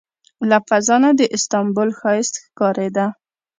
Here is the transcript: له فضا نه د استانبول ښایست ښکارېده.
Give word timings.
له 0.49 0.57
فضا 0.67 0.95
نه 1.03 1.09
د 1.19 1.21
استانبول 1.35 1.89
ښایست 1.99 2.33
ښکارېده. 2.43 3.05